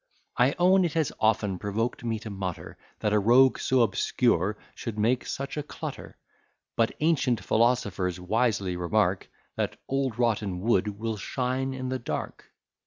I 0.35 0.55
own 0.57 0.83
it 0.83 0.93
has 0.93 1.11
often 1.19 1.59
provoked 1.59 2.03
me 2.03 2.17
to 2.21 2.31
mutter, 2.31 2.75
That 3.01 3.13
a 3.13 3.19
rogue 3.19 3.59
so 3.59 3.83
obscure 3.83 4.57
should 4.73 4.97
make 4.97 5.27
such 5.27 5.57
a 5.57 5.61
clutter; 5.61 6.17
But 6.75 6.93
ancient 7.01 7.43
philosophers 7.43 8.19
wisely 8.19 8.75
remark, 8.75 9.29
That 9.57 9.79
old 9.87 10.17
rotten 10.17 10.59
wood 10.61 10.97
will 10.97 11.17
shine 11.17 11.75
in 11.75 11.89
the 11.89 11.99
dark. 11.99 12.51